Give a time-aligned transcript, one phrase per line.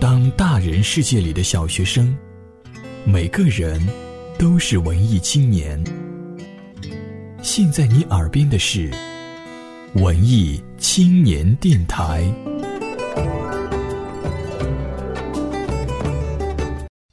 [0.00, 2.16] 当大人世界里的小学生，
[3.04, 3.80] 每个人
[4.38, 5.82] 都是文艺青年。
[7.42, 8.90] 现在你耳边的是
[9.94, 12.32] 文艺青年电台。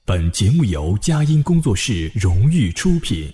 [0.03, 3.31] 本节目由佳音工作室荣誉出品。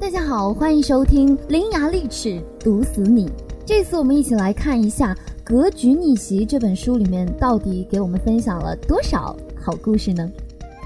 [0.00, 3.26] 大家好，欢迎收听《伶牙俐齿毒死你》。
[3.66, 5.12] 这次我们一起来看一下
[5.48, 10.30] 《格局逆袭》这本书里面到底给我们分享了多少好故事呢？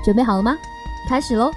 [0.04, 0.56] 准备好了吗？
[1.08, 1.50] 开始喽！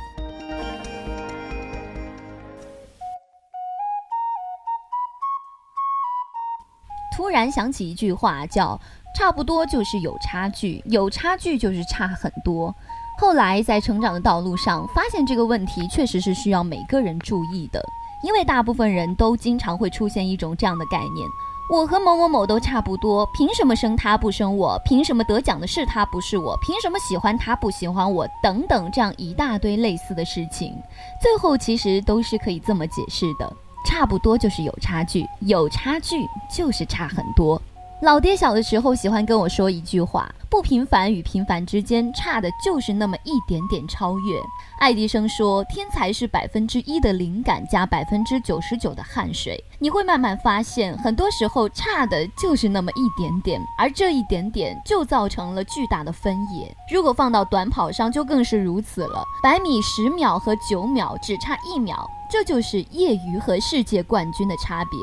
[7.16, 8.82] 突然想起一句话，叫
[9.16, 12.74] “差不多就是有差距，有差距就是差很多”。
[13.22, 17.80] 后来在成长的道路上，发现这个问题确实是需要每个人注意的。
[18.24, 21.30] 因为大部分人都经常会出现一种这样的概念：
[21.68, 24.80] 我和某某某都差不多，凭什么生他不生我？
[24.86, 26.56] 凭什么得奖的是他不是我？
[26.62, 28.28] 凭什么喜欢他不喜欢我？
[28.42, 30.76] 等等，这样一大堆类似的事情，
[31.20, 33.52] 最后其实都是可以这么解释的：
[33.84, 36.18] 差不多就是有差距，有差距
[36.56, 37.60] 就是差很多。
[38.02, 44.38] 老爹小的时候喜欢跟我说一句话：不平凡与平凡之间差的就是那么一点点超越。
[44.78, 56.76] 爱迪生说：“天才是百分之一的灵感加百分之九十九的汗水。”你会慢慢发现，很多时候差的就是那么一点点，而这一点点就造成了巨大的分野。
[56.92, 59.24] 如果放到短跑上，就更是如此了。
[59.42, 65.00] 百米十秒和九秒只差一秒，这就是业余和世界冠军的差别。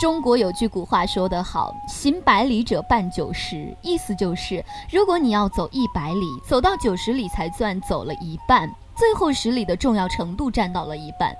[0.00, 11.34] 中国有句古话说得好：“行百里者半九十”，意思就是，如果你要走一百里，走到九十里才算走了一半，最后十里的重要程度占到了一半。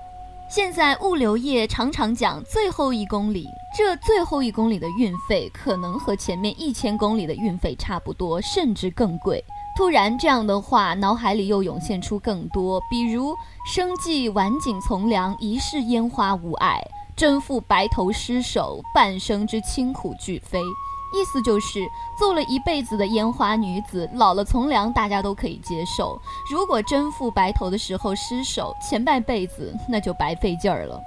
[0.47, 3.45] 现在物流业常常讲最后一公里，
[3.77, 9.43] 这最后一公里的运费可能和前面一千公里的运费差不多，甚至更贵。
[9.75, 13.35] 突然这样的话，脑海里又涌现出更多，比如
[13.67, 16.81] “生计晚景从良，一世烟花无碍”。
[17.15, 20.59] 真负白头尸首，半生之清苦俱非。
[21.13, 21.87] 意思就是，
[22.19, 26.19] 做了一辈子的烟花女子，老了从良，大家都可以接受。
[26.51, 31.01] 如果真负白头的时候失手，前半辈子那就白费劲儿了。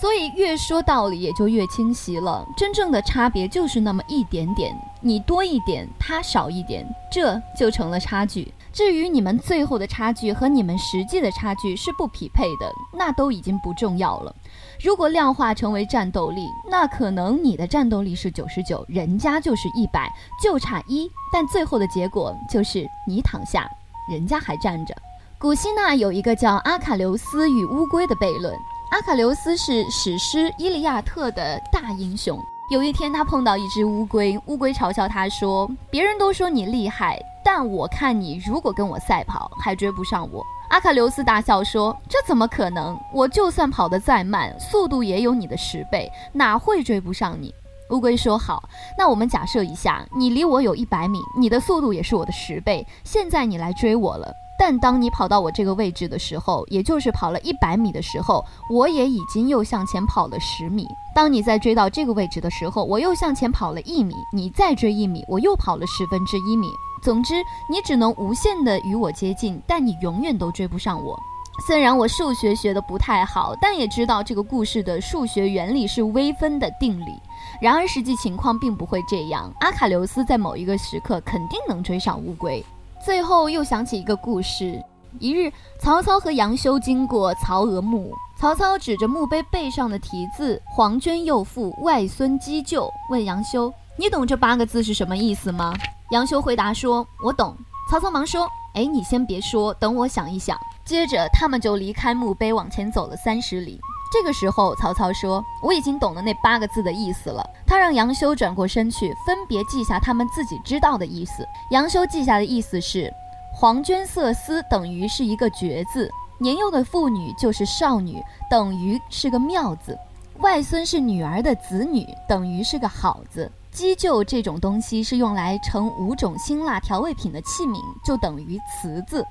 [0.00, 2.44] 所以越说道理也就越清晰了。
[2.56, 8.52] 真正的差别就是那么一点点，你多一点，他少一点，这就成了差距。
[8.72, 14.34] 至于你们最后的差距和你们实际的差距是不匹配的，那都已经不重要了。
[14.82, 20.10] 如果量化成为战斗力，那可能你的战斗力是九十九，人家就是一百，
[20.42, 21.10] 就差一。
[21.32, 23.68] 但最后的结果就是你躺下，
[24.10, 24.94] 人家还站着。
[25.38, 28.54] 古希腊有一个叫阿卡琉斯与乌龟的悖论。
[28.92, 32.38] 阿卡琉斯是史诗《伊利亚特》的大英雄。
[32.70, 42.98] 有一天，他碰到一只乌龟，乌龟嘲笑他说：“别人都说你厉害，但我看你如果跟我赛跑，还追不上我。”阿喀琉斯大笑说：“这怎么可能？
[43.12, 47.54] 我就算跑得再慢，速度也有你的十倍，哪会追不上你？”
[47.90, 48.62] 乌龟说：“好，
[48.96, 54.32] 那我们假设一下，你离我有一百米，你的速度也是我的十倍，现在你来追我了。”
[54.64, 60.86] 但当你跑到我这个位置的时候，也就是跑了一百米的时候，我也已经又向前跑了十米。
[61.12, 66.68] 当你再追到这个位置的时候，我又向前跑了一米，你再追一米，我又跑了十分之一米。
[67.02, 71.18] 总之，你只能无限的与我接近，但你永远都追不上我。
[71.66, 77.20] 虽然我数学学的不太好，但也知道这个故事的数学原理是微分的定理。
[77.60, 82.64] 然而实际情况并不会这样，阿卡琉斯在某一个时刻肯定能追上乌龟。
[83.04, 84.80] 最后又想起一个故事：
[85.18, 95.74] 一日，曹操和杨修经过曹娥墓，曹操指着墓碑背上的题字“黄娟幼妇，外孙姬就”，问杨修：“你懂这八个字是什么意思吗？”
[96.12, 97.56] 杨修回答说：“我懂。”
[97.90, 103.80] 曹操忙说：“哎，你先别说，等我想一想。”接着他们就离开墓碑，往前走了三十里。
[104.12, 111.48] 这个时候，曹操说：“我已经懂了那八个字的意思了。”他让杨修转过身去，分别记下他们自己知道的意思。
[111.70, 113.10] 杨修记下的意思是
[113.56, 119.94] ：“黄绢色丝等于是一个绝字，年幼的妇女就是少女，等于是个妙字；
[120.40, 129.24] 外孙是女儿的子女，等于是个好字；鸡臼这种东西是用来盛五种辛辣调味品的器皿，就等于词字。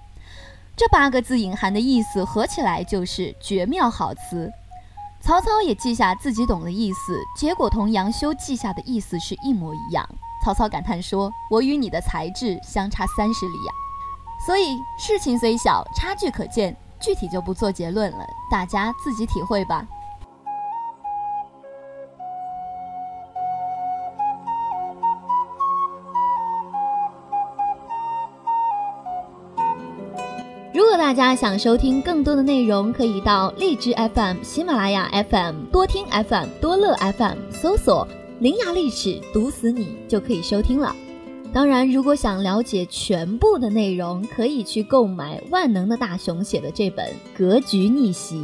[0.75, 4.51] 这八个字隐含的意思合起来就是绝妙好词。”
[5.23, 10.03] 曹操也记下自己懂的意思，结果同杨修记下的意思是一模一样。
[10.44, 13.71] 曹操感叹说：“我与你的才智相差三十里呀！”
[14.44, 19.85] 所以事情虽小，差距可见，具体就不做结论了，大家自己体会吧。
[30.73, 38.07] 如果大家想收听更多的内容，可以到荔枝 FM、喜马拉雅 FM、多听 FM、多乐 FM 搜索
[38.39, 40.95] “伶牙俐齿毒死你”就可以收听了。
[41.51, 47.06] 当然，如果想了解全部的内容，可以去购买万能的大熊写的这本
[47.38, 48.38] 《格局逆袭》。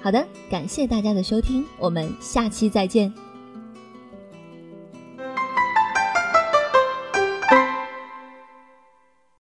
[0.00, 3.12] 好的，感谢大家的收听，我们下期再见。